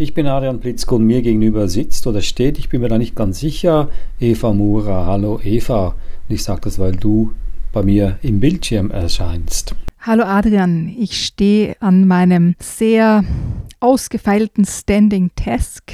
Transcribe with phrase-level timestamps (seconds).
[0.00, 3.14] Ich bin Adrian Plitzko und mir gegenüber sitzt oder steht, ich bin mir da nicht
[3.14, 5.04] ganz sicher, Eva Mura.
[5.04, 5.88] Hallo Eva.
[5.88, 7.32] Und ich sage das, weil du
[7.70, 9.74] bei mir im Bildschirm erscheinst.
[10.00, 13.24] Hallo Adrian, ich stehe an meinem sehr
[13.80, 15.92] ausgefeilten Standing Desk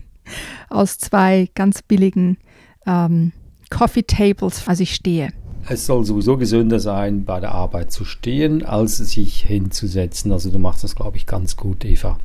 [0.70, 2.38] aus zwei ganz billigen
[2.86, 3.32] ähm,
[3.68, 5.34] Coffee Tables, also ich stehe.
[5.66, 10.30] Es soll sowieso gesünder sein, bei der Arbeit zu stehen, als sich hinzusetzen.
[10.30, 12.18] Also du machst das, glaube ich, ganz gut, Eva.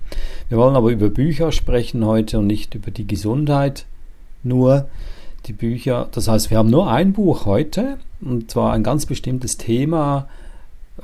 [0.49, 3.86] Wir wollen aber über Bücher sprechen heute und nicht über die Gesundheit.
[4.44, 4.89] Nur
[5.45, 9.58] die Bücher, das heißt, wir haben nur ein Buch heute, und zwar ein ganz bestimmtes
[9.58, 10.28] Thema.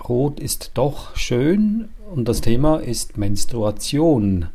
[0.09, 4.47] Rot ist doch schön und das Thema ist Menstruation.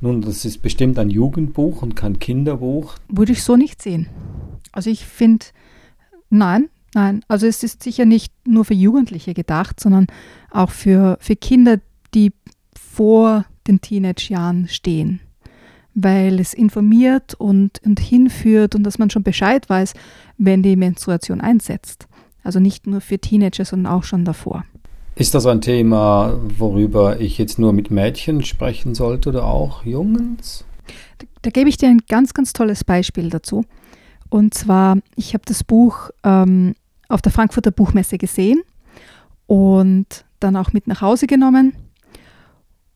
[0.00, 2.94] Nun, das ist bestimmt ein Jugendbuch und kein Kinderbuch.
[3.08, 4.08] Würde ich so nicht sehen.
[4.72, 5.46] Also ich finde,
[6.28, 10.06] nein, Nein, also es ist sicher nicht nur für Jugendliche gedacht, sondern
[10.50, 11.78] auch für, für Kinder,
[12.14, 12.32] die
[12.74, 15.20] vor den Teenage-Jahren stehen.
[15.94, 19.94] Weil es informiert und, und hinführt und dass man schon Bescheid weiß,
[20.38, 22.06] wenn die Menstruation einsetzt.
[22.42, 24.64] Also nicht nur für Teenager, sondern auch schon davor.
[25.14, 30.64] Ist das ein Thema, worüber ich jetzt nur mit Mädchen sprechen sollte oder auch Jungs?
[31.18, 33.64] Da, da gebe ich dir ein ganz, ganz tolles Beispiel dazu.
[34.30, 36.74] Und zwar, ich habe das Buch ähm,
[37.10, 38.62] auf der Frankfurter Buchmesse gesehen
[39.46, 41.74] und dann auch mit nach Hause genommen.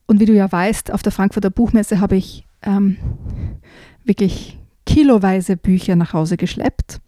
[0.07, 2.97] Und wie du ja weißt, auf der Frankfurter Buchmesse habe ich ähm,
[4.05, 7.01] wirklich kiloweise Bücher nach Hause geschleppt.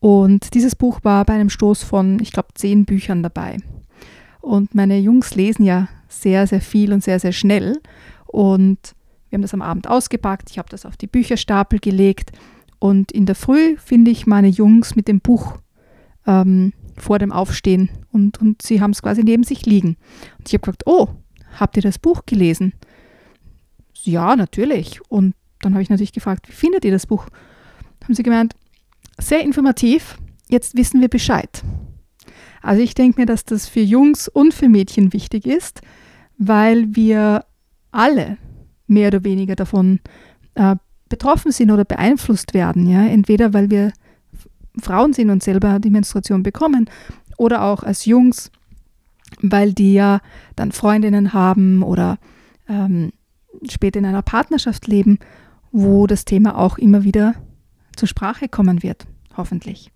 [0.00, 3.56] Und dieses Buch war bei einem Stoß von, ich glaube, zehn Büchern dabei.
[4.40, 7.80] Und meine Jungs lesen ja sehr, sehr viel und sehr, sehr schnell.
[8.26, 8.94] Und
[9.30, 10.50] wir haben das am Abend ausgepackt.
[10.50, 12.32] Ich habe das auf die Bücherstapel gelegt.
[12.78, 15.58] Und in der Früh finde ich meine Jungs mit dem Buch
[16.26, 19.96] ähm, vor dem Aufstehen und, und sie haben es quasi neben sich liegen.
[20.38, 21.08] Und ich habe gefragt, oh,
[21.58, 22.72] habt ihr das Buch gelesen?
[24.02, 25.00] Ja, natürlich.
[25.08, 27.26] Und dann habe ich natürlich gefragt, wie findet ihr das Buch?
[28.04, 28.54] Haben sie gemeint,
[29.18, 30.18] sehr informativ,
[30.48, 31.62] jetzt wissen wir Bescheid.
[32.62, 35.80] Also ich denke mir, dass das für Jungs und für Mädchen wichtig ist,
[36.38, 37.44] weil wir
[37.90, 38.38] alle
[38.86, 40.00] mehr oder weniger davon
[40.54, 40.76] äh,
[41.08, 42.88] betroffen sind oder beeinflusst werden.
[42.88, 43.06] Ja?
[43.06, 43.92] Entweder weil wir
[44.80, 46.90] Frauen sind und selber die Menstruation bekommen
[47.36, 48.50] oder auch als Jungs,
[49.40, 50.20] weil die ja
[50.56, 52.18] dann Freundinnen haben oder
[52.68, 53.12] ähm,
[53.68, 55.18] später in einer Partnerschaft leben,
[55.72, 57.34] wo das Thema auch immer wieder
[57.96, 59.90] zur Sprache kommen wird, hoffentlich.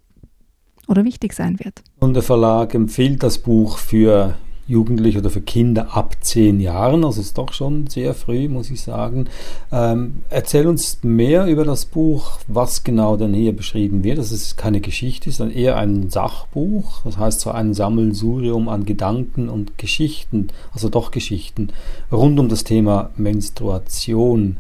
[0.87, 1.83] Oder wichtig sein wird.
[1.99, 4.37] Und der Verlag empfiehlt das Buch für
[4.69, 8.83] Jugendliche oder für Kinder ab zehn Jahren, also ist doch schon sehr früh, muss ich
[8.83, 9.27] sagen.
[9.73, 14.19] Ähm, erzähl uns mehr über das Buch, was genau denn hier beschrieben wird.
[14.19, 19.49] Das ist keine Geschichte, sondern eher ein Sachbuch, das heißt so ein Sammelsurium an Gedanken
[19.49, 21.71] und Geschichten, also doch Geschichten
[22.13, 24.59] rund um das Thema Menstruation.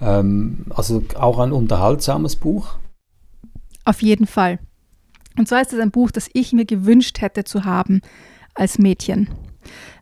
[0.00, 2.76] Ähm, also auch ein unterhaltsames Buch.
[3.84, 4.60] Auf jeden Fall.
[5.36, 8.00] Und zwar ist es ein Buch, das ich mir gewünscht hätte zu haben,
[8.60, 9.28] als Mädchen.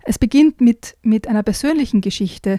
[0.05, 2.59] Es beginnt mit, mit einer persönlichen Geschichte,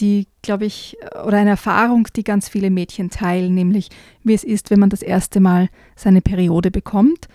[0.00, 3.88] die, glaube ich, oder eine Erfahrung, die ganz viele Mädchen teilen, nämlich
[4.22, 7.28] wie es ist, wenn man das erste Mal seine Periode bekommt,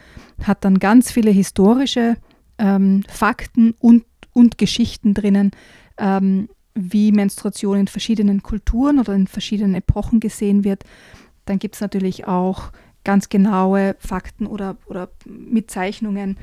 [0.44, 2.16] hat dann ganz viele historische
[2.57, 5.51] ähm, Fakten und, und Geschichten drinnen,
[5.97, 10.84] ähm, wie Menstruation in verschiedenen Kulturen oder in verschiedenen Epochen gesehen wird.
[11.45, 12.72] Dann gibt es natürlich auch
[13.03, 16.38] ganz genaue Fakten oder, oder mit Zeichnungen,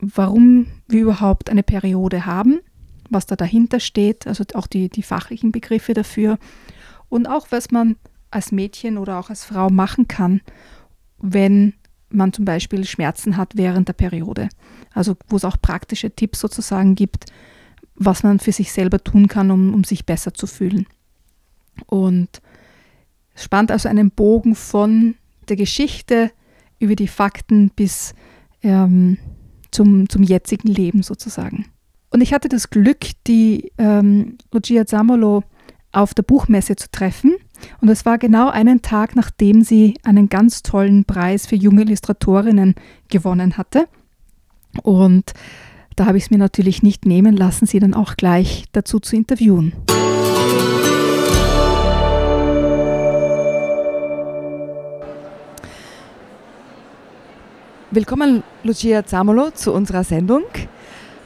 [0.00, 2.60] warum wir überhaupt eine Periode haben,
[3.08, 6.38] was da dahinter steht, also auch die, die fachlichen Begriffe dafür
[7.08, 7.96] und auch was man
[8.30, 10.40] als Mädchen oder auch als Frau machen kann,
[11.18, 11.74] wenn
[12.08, 14.48] man zum Beispiel Schmerzen hat während der Periode.
[14.92, 17.26] Also wo es auch praktische Tipps sozusagen gibt,
[17.94, 20.86] was man für sich selber tun kann, um, um sich besser zu fühlen.
[21.86, 22.40] Und
[23.34, 25.14] spannt also einen Bogen von
[25.48, 26.30] der Geschichte
[26.78, 28.14] über die Fakten bis
[28.62, 29.18] ähm,
[29.70, 31.66] zum, zum jetzigen Leben sozusagen.
[32.10, 35.44] Und ich hatte das Glück, die ähm, Lucia Zamolo
[35.92, 37.34] auf der Buchmesse zu treffen.
[37.80, 42.74] Und es war genau einen Tag, nachdem sie einen ganz tollen Preis für junge Illustratorinnen
[43.08, 43.86] gewonnen hatte.
[44.82, 45.32] Und
[45.96, 49.16] da habe ich es mir natürlich nicht nehmen lassen, sie dann auch gleich dazu zu
[49.16, 49.72] interviewen.
[57.92, 60.44] Willkommen, Lucia Zamolo, zu unserer Sendung.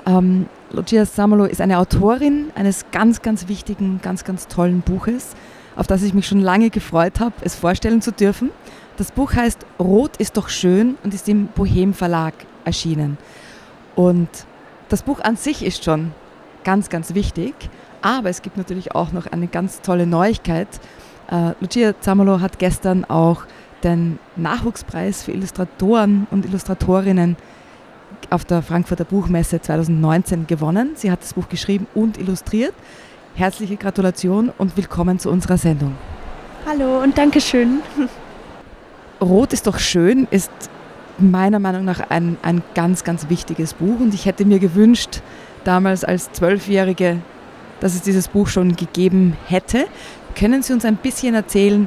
[0.06, 5.34] Ähm, Lucia Zamolo ist eine Autorin eines ganz, ganz wichtigen, ganz, ganz tollen Buches,
[5.76, 8.48] auf das ich mich schon lange gefreut habe, es vorstellen zu dürfen.
[8.96, 12.32] Das Buch heißt Rot ist doch schön und ist im Bohem Verlag
[12.64, 13.18] erschienen.
[13.94, 14.30] Und
[14.88, 16.12] das Buch an sich ist schon
[16.64, 17.52] ganz, ganz wichtig,
[18.00, 20.68] aber es gibt natürlich auch noch eine ganz tolle Neuigkeit.
[21.30, 23.44] Äh, Lucia Zamolo hat gestern auch
[23.84, 27.36] den Nachwuchspreis für Illustratoren und Illustratorinnen
[28.30, 30.92] auf der Frankfurter Buchmesse 2019 gewonnen.
[30.94, 32.74] Sie hat das Buch geschrieben und illustriert.
[33.34, 35.94] Herzliche Gratulation und willkommen zu unserer Sendung.
[36.66, 37.80] Hallo und Dankeschön.
[39.20, 40.50] Rot ist doch schön ist
[41.18, 45.20] meiner Meinung nach ein, ein ganz, ganz wichtiges Buch und ich hätte mir gewünscht,
[45.62, 47.18] damals als Zwölfjährige,
[47.80, 49.86] dass es dieses Buch schon gegeben hätte.
[50.36, 51.86] Können Sie uns ein bisschen erzählen,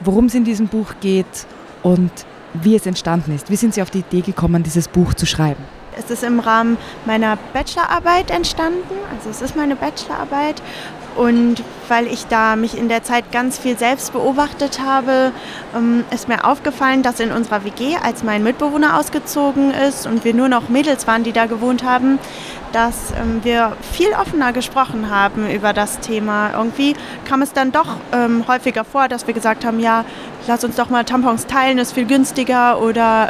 [0.00, 1.46] worum es in diesem Buch geht
[1.82, 2.10] und
[2.54, 3.50] wie es entstanden ist.
[3.50, 5.62] Wie sind Sie auf die Idee gekommen, dieses Buch zu schreiben?
[5.98, 8.94] Es ist im Rahmen meiner Bachelorarbeit entstanden.
[9.14, 10.62] Also es ist meine Bachelorarbeit.
[11.16, 15.32] Und weil ich da mich in der Zeit ganz viel selbst beobachtet habe,
[15.76, 20.34] ähm, ist mir aufgefallen, dass in unserer WG, als mein Mitbewohner ausgezogen ist und wir
[20.34, 22.20] nur noch Mädels waren, die da gewohnt haben,
[22.72, 26.52] dass ähm, wir viel offener gesprochen haben über das Thema.
[26.52, 26.94] Irgendwie
[27.28, 30.04] kam es dann doch ähm, häufiger vor, dass wir gesagt haben, ja,
[30.46, 33.28] lass uns doch mal Tampons teilen, ist viel günstiger oder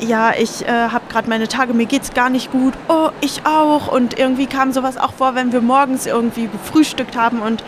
[0.00, 2.74] ja, ich äh, habe gerade meine Tage, mir geht's gar nicht gut.
[2.88, 3.88] Oh, ich auch.
[3.88, 7.62] Und irgendwie kam sowas auch vor, wenn wir morgens irgendwie gefrühstückt haben und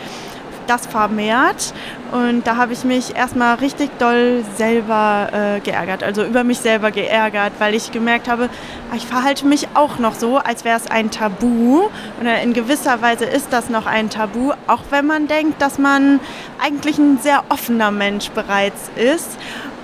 [0.67, 1.73] das vermehrt.
[2.11, 6.91] Und da habe ich mich erstmal richtig doll selber äh, geärgert, also über mich selber
[6.91, 8.49] geärgert, weil ich gemerkt habe,
[8.91, 11.83] ah, ich verhalte mich auch noch so, als wäre es ein Tabu.
[12.19, 16.19] Und in gewisser Weise ist das noch ein Tabu, auch wenn man denkt, dass man
[16.63, 19.37] eigentlich ein sehr offener Mensch bereits ist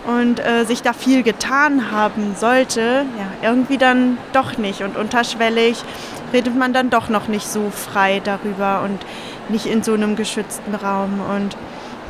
[0.07, 4.81] und äh, sich da viel getan haben sollte, ja, irgendwie dann doch nicht.
[4.81, 5.83] Und unterschwellig
[6.33, 8.99] redet man dann doch noch nicht so frei darüber und
[9.49, 11.19] nicht in so einem geschützten Raum.
[11.35, 11.57] Und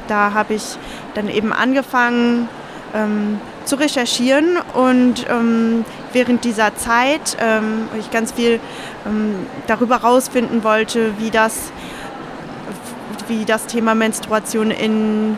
[0.08, 0.78] da habe ich
[1.16, 2.48] dann eben angefangen
[2.94, 5.84] ähm, zu recherchieren und ähm,
[6.14, 8.60] während dieser Zeit, ähm, ich ganz viel
[9.06, 11.72] ähm, darüber herausfinden wollte, wie das,
[13.28, 15.38] wie das Thema Menstruation in,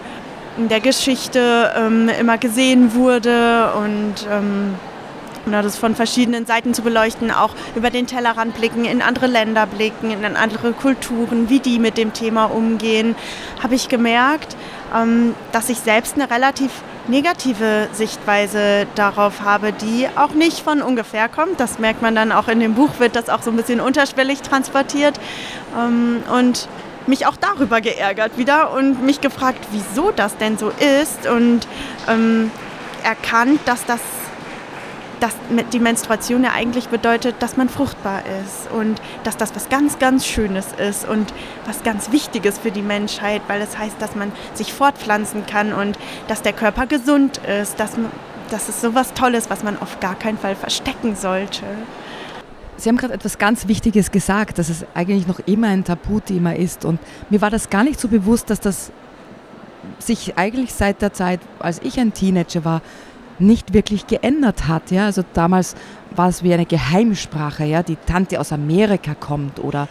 [0.58, 4.76] in der Geschichte ähm, immer gesehen wurde und ähm,
[5.48, 9.66] oder das von verschiedenen Seiten zu beleuchten, auch über den Tellerrand blicken, in andere Länder
[9.66, 13.16] blicken, in andere Kulturen, wie die mit dem Thema umgehen,
[13.62, 14.56] habe ich gemerkt,
[14.96, 16.72] ähm, dass ich selbst eine relativ
[17.08, 21.60] negative Sichtweise darauf habe, die auch nicht von ungefähr kommt.
[21.60, 24.42] Das merkt man dann auch in dem Buch, wird das auch so ein bisschen unterschwellig
[24.42, 25.20] transportiert.
[25.78, 26.68] Ähm, und
[27.08, 31.68] mich auch darüber geärgert wieder und mich gefragt, wieso das denn so ist und
[32.08, 32.52] ähm,
[33.04, 34.00] erkannt, dass das
[35.20, 35.36] dass
[35.74, 40.26] die Menstruation ja eigentlich bedeutet, dass man fruchtbar ist und dass das was ganz, ganz
[40.26, 41.34] Schönes ist und
[41.66, 45.74] was ganz Wichtiges für die Menschheit, weil es das heißt, dass man sich fortpflanzen kann
[45.74, 45.98] und
[46.28, 47.92] dass der Körper gesund ist, dass,
[48.50, 51.66] dass es so was Tolles, was man auf gar keinen Fall verstecken sollte.
[52.80, 56.86] Sie haben gerade etwas ganz Wichtiges gesagt, dass es eigentlich noch immer ein Tabuthema ist.
[56.86, 57.00] Und
[57.30, 58.92] mir war das gar nicht so bewusst, dass das
[60.00, 62.82] sich eigentlich seit der Zeit, als ich ein Teenager war,
[63.38, 64.92] nicht wirklich geändert hat.
[64.92, 65.06] Ja?
[65.06, 65.76] Also damals
[66.16, 67.84] war es wie eine Geheimsprache, ja?
[67.84, 69.88] die Tante aus Amerika kommt oder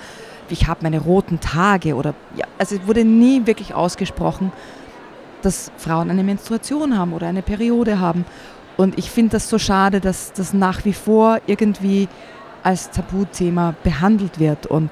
[0.51, 4.51] ich habe meine roten Tage oder ja, also es wurde nie wirklich ausgesprochen,
[5.43, 8.25] dass Frauen eine Menstruation haben oder eine Periode haben.
[8.79, 12.09] Und ich finde das so schade, dass das nach wie vor irgendwie
[12.69, 14.67] als Tabuthema behandelt wird.
[14.67, 14.91] Und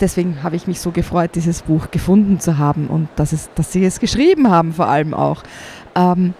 [0.00, 3.72] deswegen habe ich mich so gefreut, dieses Buch gefunden zu haben und dass, es, dass
[3.72, 5.42] Sie es geschrieben haben vor allem auch.
[5.94, 6.32] Ähm,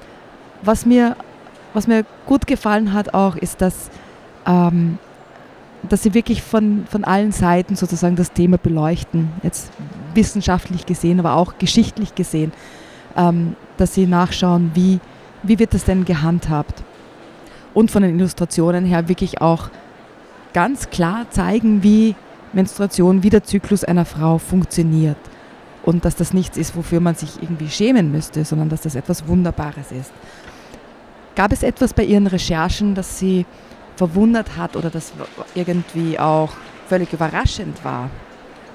[0.63, 1.17] was mir,
[1.75, 3.91] was mir gut gefallen hat auch, ist, dass,
[4.47, 4.99] ähm,
[5.83, 9.71] dass sie wirklich von, von allen Seiten sozusagen das Thema beleuchten, jetzt
[10.15, 12.53] wissenschaftlich gesehen, aber auch geschichtlich gesehen,
[13.19, 14.99] ähm, dass sie nachschauen, wie,
[15.43, 16.83] wie wird das denn gehandhabt.
[17.75, 19.69] Und von den Illustrationen her wirklich auch
[20.53, 22.15] ganz klar zeigen, wie
[22.53, 25.17] Menstruation, wie der Zyklus einer Frau funktioniert.
[25.83, 29.27] Und dass das nichts ist, wofür man sich irgendwie schämen müsste, sondern dass das etwas
[29.27, 30.13] Wunderbares ist.
[31.35, 33.47] Gab es etwas bei Ihren Recherchen, das Sie
[33.97, 35.13] verwundert hat oder das
[35.55, 36.51] irgendwie auch
[36.89, 38.11] völlig überraschend war?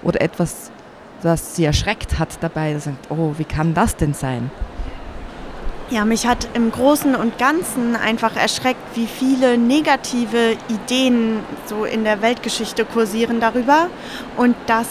[0.03, 0.71] Oder etwas,
[1.21, 4.51] das Sie erschreckt hat dabei, dass Sie sagt, oh, wie kann das denn sein?
[5.89, 12.03] Ja, mich hat im Großen und Ganzen einfach erschreckt, wie viele negative Ideen so in
[12.03, 13.87] der Weltgeschichte kursieren darüber
[14.35, 14.87] und dass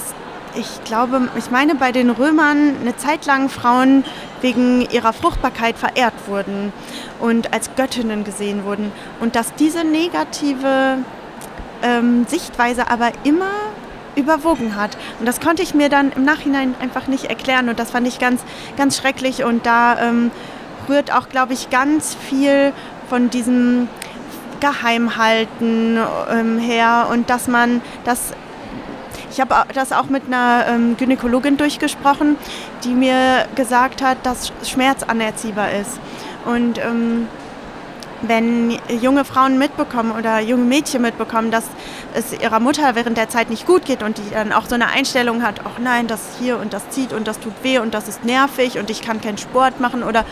[0.55, 4.05] ich glaube, ich meine bei den Römern eine Zeit lang Frauen
[4.41, 6.73] wegen ihrer Fruchtbarkeit verehrt wurden
[7.21, 8.91] und als Göttinnen gesehen wurden.
[9.21, 10.97] Und dass diese negative
[11.83, 13.51] ähm, Sichtweise aber immer
[14.15, 14.97] überwogen hat.
[15.21, 18.19] Und das konnte ich mir dann im Nachhinein einfach nicht erklären und das fand ich
[18.19, 18.41] ganz,
[18.79, 20.31] ganz schrecklich und da ähm,
[20.89, 22.73] rührt auch, glaube ich, ganz viel
[23.09, 23.89] von diesem
[24.61, 25.99] Geheimhalten
[26.31, 28.33] ähm, her und dass man das
[29.37, 32.37] ich habe das auch mit einer ähm, Gynäkologin durchgesprochen,
[32.85, 36.01] die mir gesagt hat, dass Schmerz anerziehbar ist.
[36.47, 37.29] Und ähm,
[38.23, 41.65] wenn junge Frauen mitbekommen oder junge Mädchen mitbekommen, dass
[42.15, 44.89] es ihrer Mutter während der Zeit nicht gut geht und die dann auch so eine
[44.89, 48.09] Einstellung hat, ach nein, das hier und das zieht und das tut weh und das
[48.09, 50.25] ist nervig und ich kann keinen Sport machen oder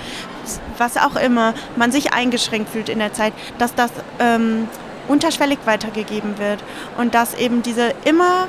[0.79, 4.69] was auch immer, man sich eingeschränkt fühlt in der Zeit, dass das ähm,
[5.09, 6.64] unterschwellig weitergegeben wird
[6.99, 8.49] und dass eben diese immer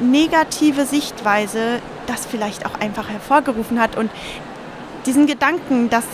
[0.00, 4.10] negative Sichtweise das vielleicht auch einfach hervorgerufen hat und
[5.06, 6.04] diesen Gedanken, dass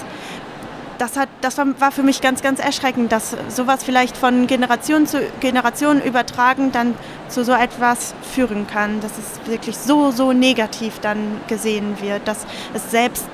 [1.00, 5.22] das, hat, das war für mich ganz, ganz erschreckend, dass sowas vielleicht von Generation zu
[5.40, 6.94] Generation übertragen dann
[7.28, 12.46] zu so etwas führen kann, dass es wirklich so, so negativ dann gesehen wird, dass
[12.74, 13.26] es selbst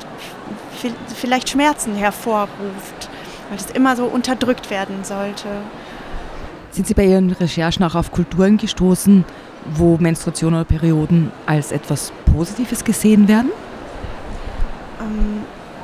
[1.17, 3.11] vielleicht Schmerzen hervorruft,
[3.49, 5.49] weil es immer so unterdrückt werden sollte.
[6.71, 9.25] Sind Sie bei Ihren Recherchen auch auf Kulturen gestoßen,
[9.75, 13.51] wo Menstruation oder Perioden als etwas Positives gesehen werden?
[15.01, 15.43] Ähm,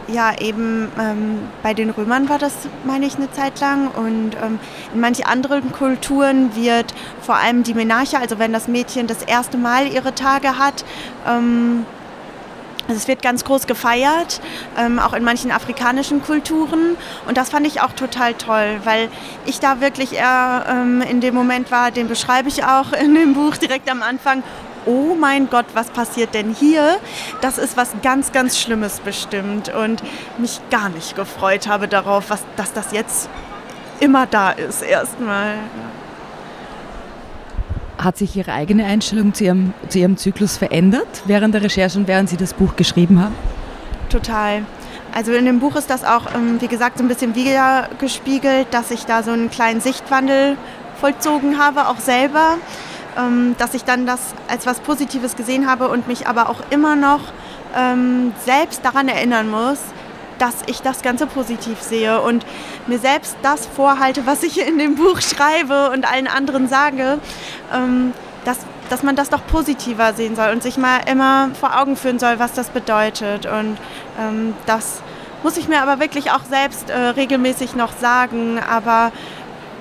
[0.09, 2.53] ja, eben ähm, bei den Römern war das,
[2.85, 3.89] meine ich, eine Zeit lang.
[3.89, 4.59] Und ähm,
[4.93, 9.59] in manchen anderen Kulturen wird vor allem die Menarche, also wenn das Mädchen das erste
[9.59, 10.85] Mal ihre Tage hat,
[11.27, 11.87] ähm,
[12.89, 14.41] also es wird ganz groß gefeiert,
[14.77, 16.97] ähm, auch in manchen afrikanischen Kulturen.
[17.27, 19.09] Und das fand ich auch total toll, weil
[19.47, 23.35] ich da wirklich eher ähm, in dem Moment war, den beschreibe ich auch in dem
[23.35, 24.43] Buch direkt am Anfang
[24.87, 26.99] oh mein Gott, was passiert denn hier?
[27.41, 30.03] Das ist was ganz, ganz Schlimmes bestimmt und
[30.39, 33.29] mich gar nicht gefreut habe darauf, was, dass das jetzt
[34.01, 35.55] immer da ist erstmal.
[37.99, 42.09] Hat sich Ihre eigene Einstellung zu Ihrem, zu Ihrem Zyklus verändert während der Recherche und
[42.09, 43.35] während Sie das Buch geschrieben haben?
[44.09, 44.63] Total.
[45.15, 48.91] Also in dem Buch ist das auch, ähm, wie gesagt, so ein bisschen wiedergespiegelt, dass
[48.91, 50.57] ich da so einen kleinen Sichtwandel
[51.01, 52.57] vollzogen habe, auch selber.
[53.17, 56.97] Ähm, dass ich dann das als was Positives gesehen habe und mich aber auch immer
[56.97, 57.21] noch
[57.77, 59.79] ähm, selbst daran erinnern muss,
[60.39, 62.47] dass ich das Ganze positiv sehe und
[62.87, 67.19] mir selbst das vorhalte, was ich in dem Buch schreibe und allen anderen sage,
[67.73, 68.15] ähm,
[68.47, 72.19] dass, dass man das doch positiver sehen soll und sich mal immer vor Augen führen
[72.19, 73.47] soll, was das bedeutet.
[73.47, 73.77] Und
[74.67, 75.03] das
[75.43, 78.59] muss ich mir aber wirklich auch selbst äh, regelmäßig noch sagen.
[78.59, 79.13] Aber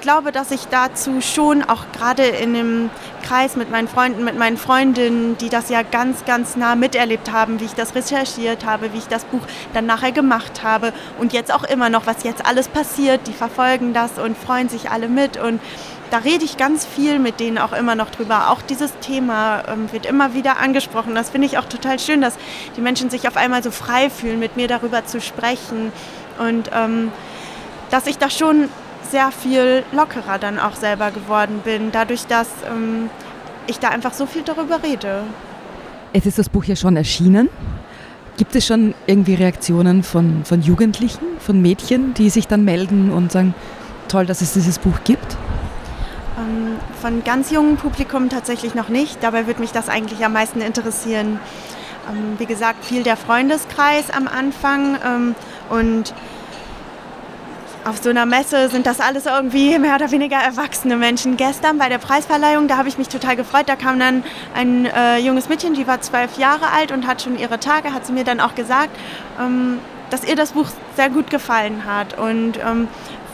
[0.02, 2.90] glaube, dass ich dazu schon auch gerade in dem
[3.24, 7.60] Kreis mit meinen Freunden, mit meinen Freundinnen, die das ja ganz, ganz nah miterlebt haben,
[7.60, 9.42] wie ich das recherchiert habe, wie ich das Buch
[9.74, 13.94] dann nachher gemacht habe und jetzt auch immer noch, was jetzt alles passiert, die verfolgen
[13.94, 15.62] das und freuen sich alle mit und
[16.10, 18.50] da rede ich ganz viel mit denen auch immer noch drüber.
[18.50, 21.16] Auch dieses Thema ähm, wird immer wieder angesprochen.
[21.16, 22.36] Das finde ich auch total schön, dass
[22.76, 25.94] die Menschen sich auf einmal so frei fühlen, mit mir darüber zu sprechen.
[26.38, 27.14] Und ähm,
[27.92, 28.68] dass ich da schon
[29.12, 33.10] sehr viel lockerer dann auch selber geworden bin, dadurch, dass ähm,
[33.68, 35.24] ich da einfach so viel darüber rede.
[36.14, 37.50] Es ist das Buch ja schon erschienen.
[38.38, 43.32] Gibt es schon irgendwie Reaktionen von, von Jugendlichen, von Mädchen, die sich dann melden und
[43.32, 43.54] sagen,
[44.08, 45.38] toll, dass es dieses Buch gibt?
[46.38, 49.22] Ähm, von ganz jungem Publikum tatsächlich noch nicht.
[49.22, 51.40] Dabei würde mich das eigentlich am meisten interessieren.
[52.10, 55.36] Ähm, wie gesagt, viel der Freundeskreis am Anfang ähm,
[55.70, 56.14] und
[57.84, 61.38] auf so einer Messe sind das alles irgendwie mehr oder weniger erwachsene Menschen.
[61.38, 63.64] Gestern bei der Preisverleihung, da habe ich mich total gefreut.
[63.68, 64.24] Da kam dann
[64.54, 68.06] ein äh, junges Mädchen, die war zwölf Jahre alt und hat schon ihre Tage, hat
[68.06, 68.92] sie mir dann auch gesagt,
[69.40, 72.18] ähm, dass ihr das Buch sehr gut gefallen hat.
[72.18, 72.88] Und ähm,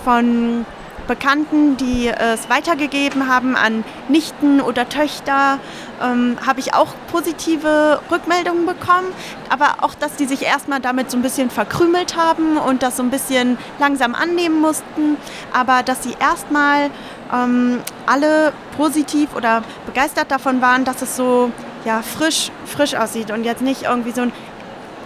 [0.04, 0.66] von
[1.08, 5.60] Bekannten, die es weitergegeben haben an Nichten oder Töchter,
[6.02, 9.08] ähm, habe ich auch positive Rückmeldungen bekommen.
[9.50, 13.04] Aber auch, dass die sich erstmal damit so ein bisschen verkrümelt haben und das so
[13.04, 15.18] ein bisschen langsam annehmen mussten.
[15.54, 16.90] Aber dass sie erstmal
[17.34, 21.52] ähm, alle positiv oder begeistert davon waren, dass es so
[21.86, 24.34] ja, frisch, frisch aussieht und jetzt nicht irgendwie so ein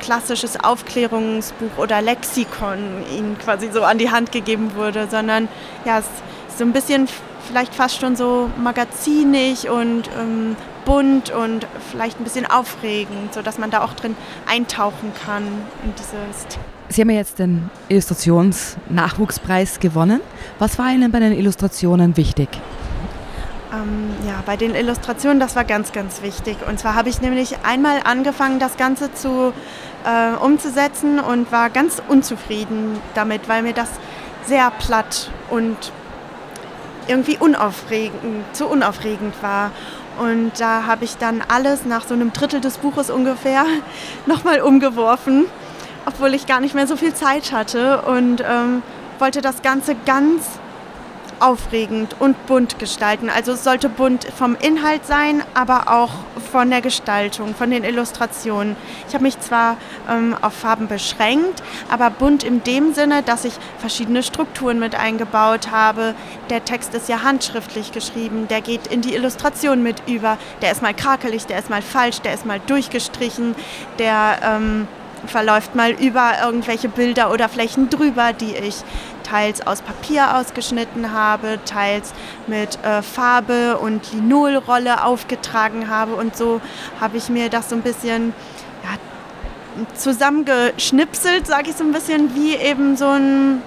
[0.02, 5.48] klassisches Aufklärungsbuch oder Lexikon ihnen quasi so an die Hand gegeben wurde, sondern
[5.86, 6.06] ja, es
[6.50, 7.08] ist so ein bisschen
[7.48, 10.56] vielleicht fast schon so magazinig und ähm,
[10.86, 14.16] bunt und vielleicht ein bisschen aufregend, sodass man da auch drin
[14.48, 15.44] eintauchen kann
[15.84, 16.48] in dieses.
[16.90, 20.20] Sie haben ja jetzt den Illustrationsnachwuchspreis gewonnen.
[20.60, 22.50] Was war Ihnen bei den Illustrationen wichtig?
[23.74, 26.58] ähm, ja, bei den Illustrationen, das war ganz, ganz wichtig.
[26.68, 29.54] Und zwar habe ich nämlich einmal angefangen, das Ganze zu,
[30.06, 33.90] äh, umzusetzen und war ganz unzufrieden damit, weil mir das
[34.46, 35.78] sehr platt und
[37.08, 39.72] irgendwie unaufregend, zu unaufregend war.
[40.20, 43.66] Und da habe ich dann alles nach so einem Drittel des Buches ungefähr
[44.26, 45.46] nochmal umgeworfen,
[46.06, 48.84] obwohl ich gar nicht mehr so viel Zeit hatte und ähm,
[49.20, 50.61] wollte das Ganze ganz
[51.42, 53.30] aufregend und bunt gestalten.
[53.30, 56.12] Also es sollte bunt vom Inhalt sein, aber auch
[56.52, 58.76] von der Gestaltung, von den Illustrationen.
[59.08, 59.78] Ich habe mich zwar
[60.10, 65.72] ähm, auf Farben beschränkt, aber bunt in dem Sinne, dass ich verschiedene Strukturen mit eingebaut
[65.72, 66.16] habe.
[66.50, 70.38] Der Text ist ja handschriftlich geschrieben, der geht in die Illustration mit über.
[70.62, 73.56] Der ist mal krakelig, der ist mal falsch, der ist mal durchgestrichen,
[74.00, 74.38] der...
[74.44, 74.88] Ähm,
[75.28, 78.78] verläuft mal über irgendwelche Bilder oder Flächen drüber, die ich
[79.24, 82.14] teils aus Papier ausgeschnitten habe, teils
[82.48, 86.16] mit äh, Farbe und Linolrolle aufgetragen habe.
[86.16, 86.62] Und so
[87.00, 88.34] habe ich mir das so ein bisschen
[88.84, 93.62] ja, zusammengeschnipselt, sage ich so ein bisschen, wie eben so ein,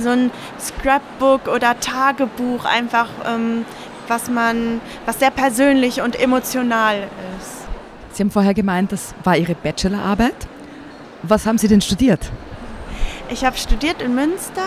[0.00, 3.64] so ein Scrapbook oder Tagebuch, einfach ähm,
[4.08, 7.08] was man, was sehr persönlich und emotional
[7.38, 7.60] ist.
[8.12, 10.34] Sie haben vorher gemeint, das war Ihre Bachelorarbeit.
[11.22, 12.30] Was haben Sie denn studiert?
[13.30, 14.66] Ich habe studiert in Münster.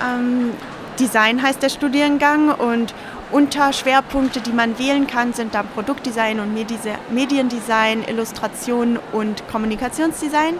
[0.00, 0.52] Ähm,
[0.98, 2.94] Design heißt der Studiengang und
[3.32, 10.54] Unterschwerpunkte, die man wählen kann, sind dann Produktdesign und Mediendesign, Illustration und Kommunikationsdesign.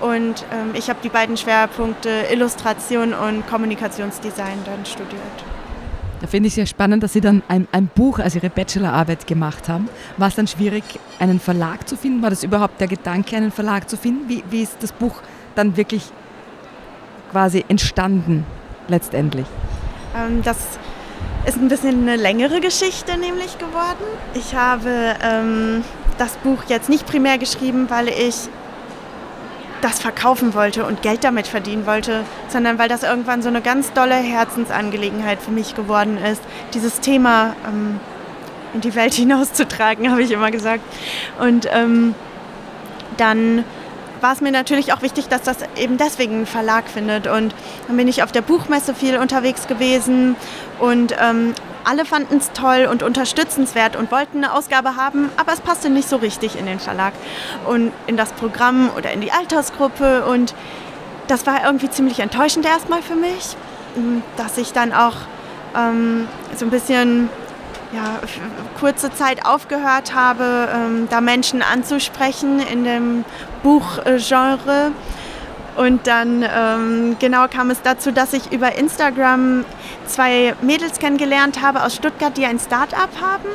[0.00, 5.44] Und ähm, ich habe die beiden Schwerpunkte Illustration und Kommunikationsdesign dann studiert.
[6.20, 9.26] Da finde ich es ja spannend, dass Sie dann ein, ein, Buch als Ihre Bachelorarbeit
[9.26, 9.88] gemacht haben.
[10.16, 10.84] War es dann schwierig,
[11.18, 12.22] einen Verlag zu finden?
[12.22, 14.28] War das überhaupt der Gedanke, einen Verlag zu finden?
[14.28, 15.16] Wie, wie ist das Buch
[15.56, 16.12] dann wirklich
[17.32, 18.46] quasi entstanden
[18.88, 19.46] letztendlich?
[20.16, 20.56] Ähm, das
[21.46, 24.04] ist ein bisschen eine längere Geschichte nämlich geworden.
[24.34, 25.82] Ich habe ähm,
[26.18, 28.48] das Buch jetzt nicht primär geschrieben, weil ich
[29.80, 33.92] das verkaufen wollte und Geld damit verdienen wollte, sondern weil das irgendwann so eine ganz
[33.92, 36.40] dolle Herzensangelegenheit für mich geworden ist,
[36.72, 37.98] dieses Thema ähm,
[38.74, 40.82] in die Welt hinauszutragen, habe ich immer gesagt.
[41.40, 42.14] Und ähm,
[43.16, 43.64] dann
[44.22, 47.26] war es mir natürlich auch wichtig, dass das eben deswegen einen Verlag findet.
[47.26, 47.54] Und
[47.86, 50.36] dann bin ich auf der Buchmesse viel unterwegs gewesen
[50.78, 51.54] und ähm,
[51.84, 56.08] alle fanden es toll und unterstützenswert und wollten eine Ausgabe haben, aber es passte nicht
[56.08, 57.12] so richtig in den Verlag
[57.66, 60.24] und in das Programm oder in die Altersgruppe.
[60.26, 60.54] Und
[61.26, 63.56] das war irgendwie ziemlich enttäuschend erstmal für mich,
[64.36, 65.16] dass ich dann auch
[65.76, 67.28] ähm, so ein bisschen
[67.92, 68.20] ja,
[68.80, 73.24] kurze Zeit aufgehört habe, ähm, da Menschen anzusprechen in dem
[73.62, 74.92] Buchgenre.
[75.76, 79.64] Und dann ähm, genau kam es dazu, dass ich über Instagram
[80.06, 83.48] zwei Mädels kennengelernt habe aus Stuttgart, die ein Start-up haben.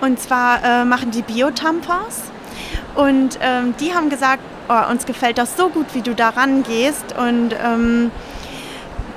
[0.00, 2.22] Und zwar äh, machen die Biotampons.
[2.94, 7.14] Und ähm, die haben gesagt, oh, uns gefällt das so gut, wie du da rangehst.
[7.18, 8.10] Und ähm,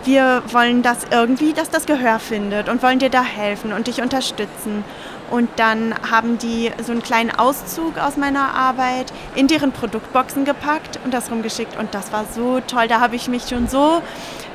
[0.03, 4.01] wir wollen das irgendwie, dass das Gehör findet und wollen dir da helfen und dich
[4.01, 4.83] unterstützen.
[5.29, 10.99] Und dann haben die so einen kleinen Auszug aus meiner Arbeit in deren Produktboxen gepackt
[11.05, 11.77] und das rumgeschickt.
[11.79, 12.89] Und das war so toll.
[12.89, 14.01] Da habe ich mich schon so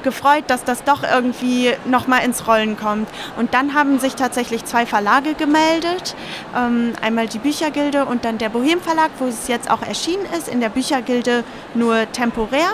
[0.07, 3.09] gefreut, dass das doch irgendwie nochmal ins Rollen kommt.
[3.37, 6.15] Und dann haben sich tatsächlich zwei Verlage gemeldet.
[6.57, 10.47] Ähm, einmal die Büchergilde und dann der Bohem Verlag, wo es jetzt auch erschienen ist.
[10.49, 11.43] In der Büchergilde
[11.75, 12.71] nur temporär.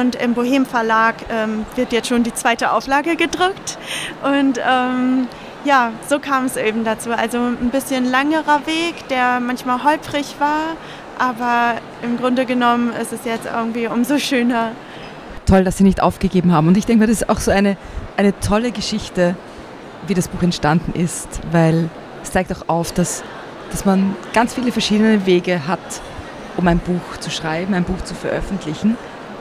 [0.00, 3.76] Und im Bohem Verlag ähm, wird jetzt schon die zweite Auflage gedrückt.
[4.22, 5.28] Und ähm,
[5.64, 7.10] ja, so kam es eben dazu.
[7.12, 10.76] Also ein bisschen langerer Weg, der manchmal holprig war,
[11.18, 14.72] aber im Grunde genommen ist es jetzt irgendwie umso schöner.
[15.54, 16.66] Toll, dass Sie nicht aufgegeben haben.
[16.66, 17.76] Und ich denke, das ist auch so eine,
[18.16, 19.36] eine tolle Geschichte,
[20.08, 21.88] wie das Buch entstanden ist, weil
[22.24, 23.22] es zeigt auch auf, dass,
[23.70, 25.78] dass man ganz viele verschiedene Wege hat,
[26.56, 28.96] um ein Buch zu schreiben, ein Buch zu veröffentlichen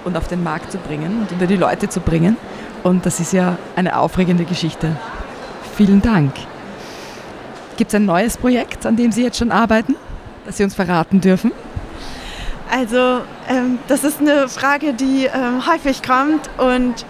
[0.05, 2.37] und auf den Markt zu bringen und unter die Leute zu bringen.
[2.83, 4.95] Und das ist ja eine aufregende Geschichte.
[5.75, 6.35] Vielen Dank.
[7.75, 9.95] Gibt es ein neues Projekt, an dem Sie jetzt schon arbeiten,
[10.45, 11.51] das Sie uns verraten dürfen?
[12.71, 17.05] Also, ähm, das ist eine Frage, die ähm, häufig kommt und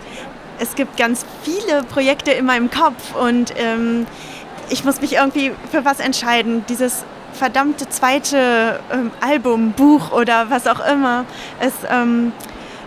[0.60, 4.06] es gibt ganz viele Projekte in meinem Kopf und ähm,
[4.70, 6.64] ich muss mich irgendwie für was entscheiden.
[6.70, 11.26] Dieses verdammte zweite ähm, Album, Buch oder was auch immer,
[11.60, 12.32] es, ähm,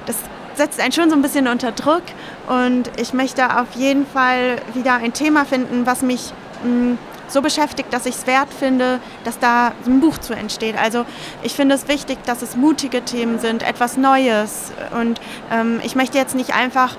[0.07, 0.17] das
[0.55, 2.03] setzt einen schon so ein bisschen unter Druck
[2.49, 6.33] und ich möchte auf jeden Fall wieder ein Thema finden, was mich
[6.65, 10.77] mh, mm, so beschäftigt, dass ich es wert finde, dass da ein Buch zu entsteht.
[10.79, 11.05] Also
[11.43, 14.73] ich finde es wichtig, dass es mutige Themen sind, etwas Neues.
[15.01, 15.21] Und
[15.53, 16.97] ähm, ich möchte jetzt nicht einfach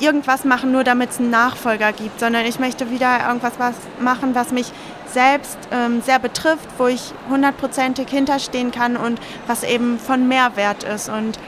[0.00, 4.34] irgendwas machen, nur damit es einen Nachfolger gibt, sondern ich möchte wieder irgendwas was machen,
[4.34, 4.72] was mich
[5.12, 11.08] selbst ähm, sehr betrifft, wo ich hundertprozentig hinterstehen kann und was eben von Mehrwert ist.
[11.08, 11.38] Und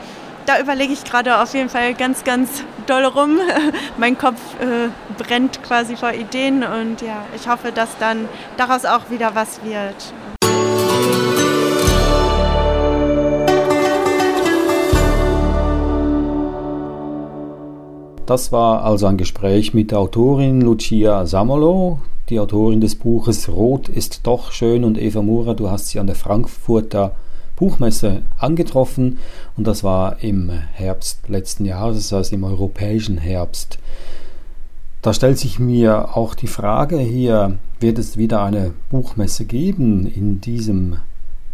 [0.47, 3.39] da überlege ich gerade auf jeden Fall ganz, ganz doll rum.
[3.99, 9.11] mein Kopf äh, brennt quasi vor Ideen und ja, ich hoffe, dass dann daraus auch
[9.11, 10.13] wieder was wird.
[18.27, 21.99] Das war also ein Gespräch mit der Autorin Lucia Samolo,
[22.29, 26.07] die Autorin des Buches Rot ist doch schön und Eva Mura, du hast sie an
[26.07, 27.17] der Frankfurter
[27.61, 29.19] Buchmesse angetroffen
[29.57, 33.79] und das war im Herbst letzten Jahres, das heißt im europäischen Herbst.
[35.03, 40.41] Da stellt sich mir auch die Frage hier, wird es wieder eine Buchmesse geben in
[40.41, 40.97] diesem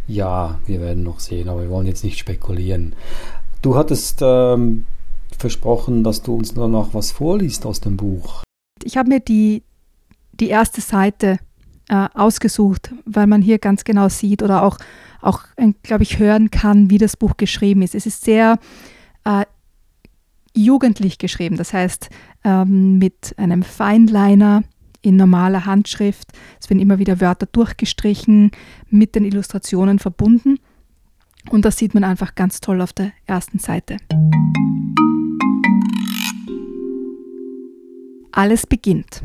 [0.06, 0.60] Jahr?
[0.66, 2.94] Wir werden noch sehen, aber wir wollen jetzt nicht spekulieren.
[3.62, 4.84] Du hattest ähm,
[5.36, 8.42] versprochen, dass du uns noch was vorliest aus dem Buch.
[8.84, 9.64] Ich habe mir die,
[10.32, 11.38] die erste Seite
[11.88, 14.78] äh, ausgesucht, weil man hier ganz genau sieht oder auch,
[15.26, 15.44] auch
[15.82, 17.94] glaube ich, hören kann, wie das Buch geschrieben ist.
[17.94, 18.58] Es ist sehr
[19.24, 19.44] äh,
[20.54, 22.08] jugendlich geschrieben, das heißt
[22.44, 24.62] ähm, mit einem Feinliner
[25.02, 26.32] in normaler Handschrift.
[26.60, 28.50] Es werden immer wieder Wörter durchgestrichen,
[28.88, 30.58] mit den Illustrationen verbunden.
[31.50, 33.98] Und das sieht man einfach ganz toll auf der ersten Seite.
[38.32, 39.22] Alles beginnt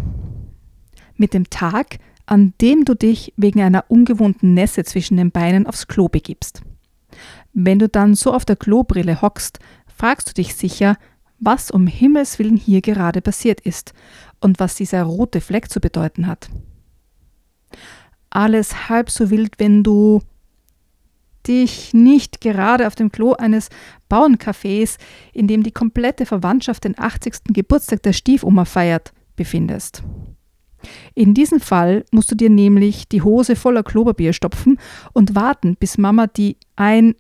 [1.16, 1.98] mit dem Tag,
[2.32, 6.62] an dem du dich wegen einer ungewohnten Nässe zwischen den Beinen aufs Klo begibst.
[7.52, 10.96] Wenn du dann so auf der Klobrille hockst, fragst du dich sicher,
[11.40, 13.94] was um Himmels willen hier gerade passiert ist
[14.40, 16.50] und was dieser rote Fleck zu bedeuten hat.
[18.30, 20.22] Alles halb so wild, wenn du
[21.46, 23.68] dich nicht gerade auf dem Klo eines
[24.10, 25.00] Bauerncafés,
[25.34, 27.44] in dem die komplette Verwandtschaft den 80.
[27.50, 30.02] Geburtstag der Stiefoma feiert, befindest.
[31.14, 34.80] In diesem Fall musst du dir nämlich die Hose voller Klopapier stopfen
[35.14, 37.16] und warten, bis Mama die ein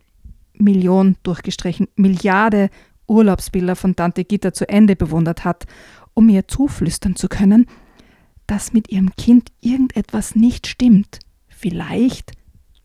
[0.53, 2.69] Million durchgestrichen Milliarde
[3.07, 5.65] Urlaubsbilder von Tante Gitter zu Ende bewundert hat,
[6.13, 7.65] um ihr zuflüstern zu können,
[8.47, 11.19] dass mit ihrem Kind irgendetwas nicht stimmt.
[11.47, 12.31] Vielleicht,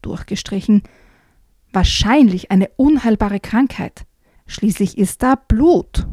[0.02, 0.82] durchgestrichen,
[1.72, 4.04] wahrscheinlich eine unheilbare Krankheit.
[4.46, 6.06] Schließlich ist da Blut.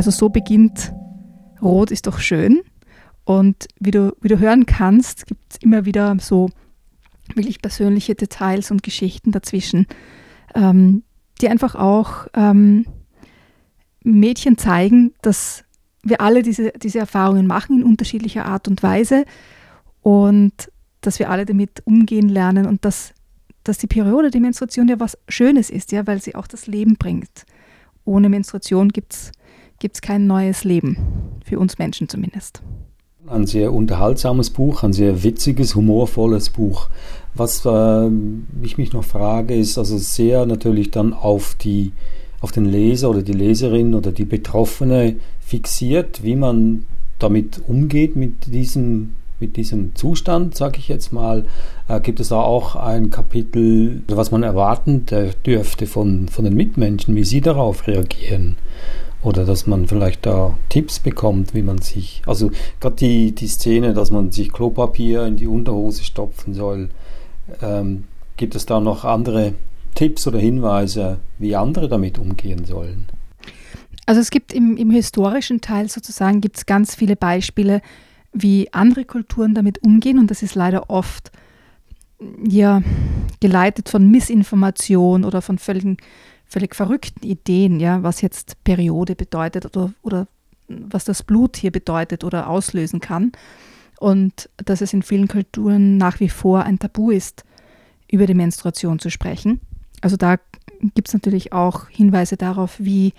[0.00, 0.94] Also so beginnt
[1.60, 2.62] Rot ist doch schön.
[3.24, 6.48] Und wie du, wie du hören kannst, gibt es immer wieder so
[7.34, 9.86] wirklich persönliche Details und Geschichten dazwischen,
[10.54, 11.02] ähm,
[11.42, 12.86] die einfach auch ähm,
[14.02, 15.64] Mädchen zeigen, dass
[16.02, 19.26] wir alle diese, diese Erfahrungen machen in unterschiedlicher Art und Weise
[20.00, 23.12] und dass wir alle damit umgehen lernen und dass,
[23.64, 26.96] dass die Periode, die Menstruation ja was Schönes ist, ja, weil sie auch das Leben
[26.96, 27.44] bringt.
[28.06, 29.32] Ohne Menstruation gibt es
[30.02, 30.96] kein neues Leben,
[31.44, 32.62] für uns Menschen zumindest.
[33.26, 36.88] Ein sehr unterhaltsames Buch, ein sehr witziges, humorvolles Buch.
[37.34, 38.10] Was äh,
[38.62, 41.92] ich mich noch frage, ist also sehr natürlich dann auf die
[42.40, 46.86] auf den Leser oder die Leserin oder die Betroffene fixiert, wie man
[47.18, 51.46] damit umgeht mit diesem mit diesem Zustand, sage ich jetzt mal,
[51.88, 55.06] äh, gibt es da auch ein Kapitel, was man erwarten
[55.46, 58.56] dürfte von, von den Mitmenschen, wie sie darauf reagieren.
[59.22, 63.92] Oder dass man vielleicht da Tipps bekommt, wie man sich, also gerade die, die Szene,
[63.92, 66.88] dass man sich Klopapier in die Unterhose stopfen soll,
[67.60, 68.04] ähm,
[68.36, 69.52] gibt es da noch andere
[69.94, 73.06] Tipps oder Hinweise, wie andere damit umgehen sollen?
[74.06, 77.82] Also es gibt im, im historischen Teil sozusagen gibt es ganz viele Beispiele,
[78.32, 81.30] wie andere Kulturen damit umgehen und das ist leider oft
[82.46, 82.82] ja
[83.40, 85.96] geleitet von Missinformation oder von völligen,
[86.50, 90.26] völlig verrückten Ideen, ja, was jetzt Periode bedeutet oder, oder
[90.68, 93.32] was das Blut hier bedeutet oder auslösen kann.
[93.98, 97.44] Und dass es in vielen Kulturen nach wie vor ein Tabu ist,
[98.10, 99.60] über die Menstruation zu sprechen.
[100.00, 100.38] Also da
[100.94, 103.12] gibt es natürlich auch Hinweise darauf, wie,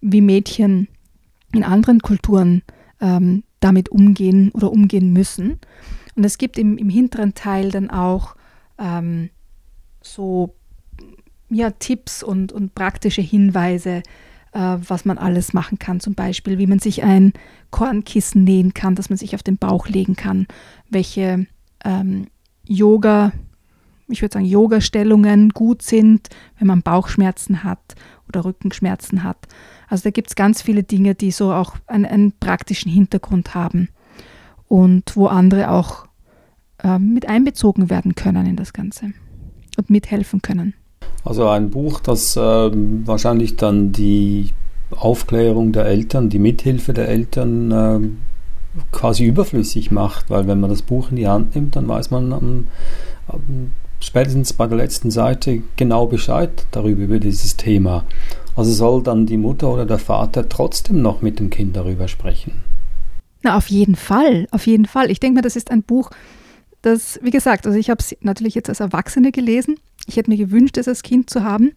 [0.00, 0.88] wie Mädchen
[1.52, 2.62] in anderen Kulturen
[3.00, 5.58] ähm, damit umgehen oder umgehen müssen.
[6.14, 8.36] Und es gibt im, im hinteren Teil dann auch
[8.78, 9.30] ähm,
[10.02, 10.54] so
[11.50, 14.02] ja, Tipps und, und praktische Hinweise,
[14.52, 16.00] äh, was man alles machen kann.
[16.00, 17.32] Zum Beispiel, wie man sich ein
[17.70, 20.46] Kornkissen nähen kann, das man sich auf den Bauch legen kann,
[20.88, 21.46] welche
[21.84, 22.26] ähm,
[22.66, 23.32] Yoga,
[24.08, 27.94] ich würde sagen, Yoga-Stellungen gut sind, wenn man Bauchschmerzen hat
[28.28, 29.48] oder Rückenschmerzen hat.
[29.88, 33.88] Also da gibt es ganz viele Dinge, die so auch einen, einen, praktischen Hintergrund haben
[34.68, 36.06] und wo andere auch
[36.78, 39.12] äh, mit einbezogen werden können in das Ganze
[39.76, 40.74] und mithelfen können.
[41.24, 44.50] Also ein Buch, das äh, wahrscheinlich dann die
[44.90, 48.00] Aufklärung der Eltern, die Mithilfe der Eltern äh,
[48.92, 52.32] quasi überflüssig macht, weil wenn man das Buch in die Hand nimmt, dann weiß man
[52.32, 52.66] am,
[54.00, 58.04] spätestens bei der letzten Seite genau Bescheid darüber, über dieses Thema.
[58.56, 62.64] Also soll dann die Mutter oder der Vater trotzdem noch mit dem Kind darüber sprechen.
[63.42, 65.10] Na, auf jeden Fall, auf jeden Fall.
[65.10, 66.10] Ich denke mir, das ist ein Buch,
[66.82, 69.76] das, wie gesagt, also ich habe es natürlich jetzt als Erwachsene gelesen.
[70.06, 71.72] Ich hätte mir gewünscht, es als Kind zu haben.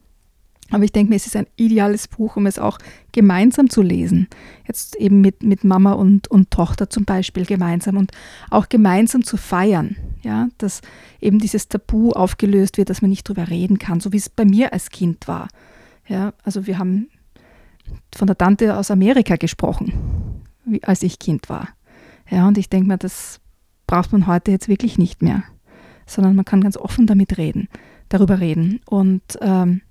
[0.72, 2.80] Aber ich denke mir, es ist ein ideales Buch, um es auch
[3.12, 4.28] gemeinsam zu lesen.
[4.66, 8.12] Jetzt eben mit, mit Mama und, und Tochter zum Beispiel gemeinsam und
[8.50, 9.98] auch gemeinsam zu feiern.
[10.24, 10.82] Ja, dass
[11.20, 14.46] eben dieses Tabu aufgelöst wird, dass man nicht drüber reden kann, so wie es bei
[14.46, 15.50] mir als Kind war.
[16.08, 17.10] Ja, also wir haben
[18.16, 21.70] von der Tante aus Amerika gesprochen, wie, als ich Kind war.
[22.30, 23.42] Ja, und ich denke mir, das
[23.88, 25.44] braucht man heute jetzt wirklich nicht mehr,
[26.06, 27.68] sondern man kann ganz offen damit reden,
[28.10, 28.82] darüber reden.
[28.86, 29.82] Und ähm,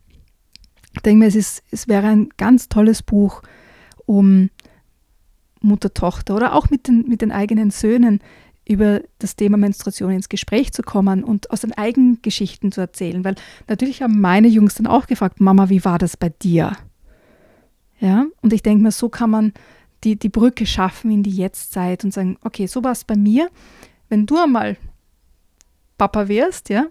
[0.95, 3.43] ich denke mir, es, ist, es wäre ein ganz tolles Buch,
[4.07, 4.51] um
[5.61, 8.21] Mutter-Tochter oder auch mit den, mit den eigenen Söhnen
[8.69, 13.25] über das Thema Menstruation ins Gespräch zu kommen und aus den eigenen Geschichten zu erzählen.
[13.25, 13.35] Weil
[13.69, 16.77] natürlich haben meine Jungs dann auch gefragt, Mama, wie war das bei dir?
[17.99, 19.53] Ja, und ich denke mir, so kann man
[20.05, 23.49] die, die Brücke schaffen in die Jetztzeit und sagen, okay, so war es bei mir.
[24.09, 24.77] Wenn du einmal
[25.99, 26.87] Papa wärst, ja,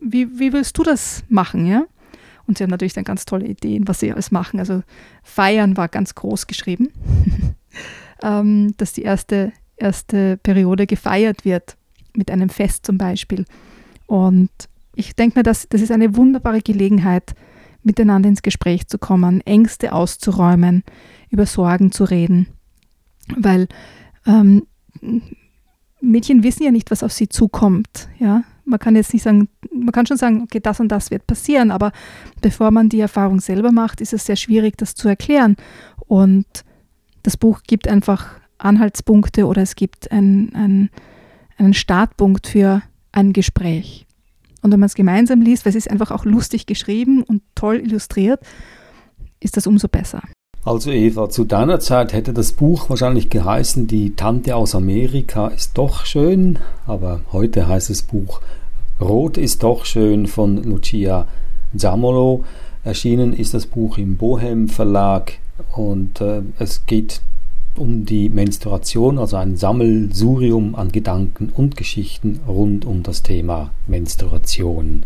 [0.00, 1.84] wie, wie willst du das machen, ja?
[2.46, 4.60] Und sie haben natürlich dann ganz tolle Ideen, was sie alles machen.
[4.60, 4.82] Also
[5.22, 6.92] feiern war ganz groß geschrieben,
[8.22, 11.76] ähm, dass die erste, erste Periode gefeiert wird,
[12.14, 13.44] mit einem Fest zum Beispiel.
[14.06, 14.50] Und
[14.94, 17.34] ich denke mir, das, das ist eine wunderbare Gelegenheit,
[17.82, 20.82] miteinander ins Gespräch zu kommen, Ängste auszuräumen,
[21.30, 22.48] über Sorgen zu reden.
[23.34, 23.68] Weil
[24.26, 24.66] ähm,
[26.00, 28.08] Mädchen wissen ja nicht, was auf sie zukommt.
[28.18, 28.44] Ja?
[28.64, 31.70] Man kann jetzt nicht sagen, man kann schon sagen, okay, das und das wird passieren,
[31.70, 31.92] aber
[32.40, 35.56] bevor man die Erfahrung selber macht, ist es sehr schwierig, das zu erklären.
[36.06, 36.46] Und
[37.22, 40.90] das Buch gibt einfach Anhaltspunkte oder es gibt ein, ein,
[41.58, 44.06] einen Startpunkt für ein Gespräch.
[44.62, 47.76] Und wenn man es gemeinsam liest, weil es ist einfach auch lustig geschrieben und toll
[47.76, 48.40] illustriert,
[49.40, 50.22] ist das umso besser.
[50.66, 55.78] Also Eva, zu deiner Zeit hätte das Buch wahrscheinlich geheißen, die Tante aus Amerika ist
[55.78, 58.40] doch schön, aber heute heißt das Buch
[59.00, 61.28] Rot ist doch schön von Lucia
[61.76, 62.42] Zamolo.
[62.82, 65.34] Erschienen ist das Buch im Bohem Verlag
[65.76, 67.20] und äh, es geht
[67.76, 75.04] um die Menstruation, also ein Sammelsurium an Gedanken und Geschichten rund um das Thema Menstruation.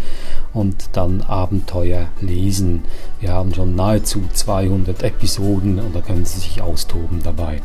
[0.52, 2.82] und dann Abenteuer lesen.
[3.20, 7.62] Wir haben schon nahezu 200 Episoden und da können Sie sich austoben dabei.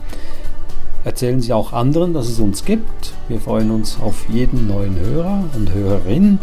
[1.05, 3.13] Erzählen Sie auch anderen, dass es uns gibt.
[3.27, 6.39] Wir freuen uns auf jeden neuen Hörer und Hörerin.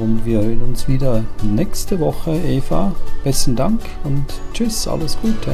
[0.00, 2.92] Und wir hören uns wieder nächste Woche, Eva.
[3.24, 5.52] Besten Dank und tschüss, alles Gute.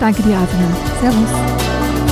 [0.00, 0.74] Danke dir, Adrian.
[1.00, 2.11] Servus.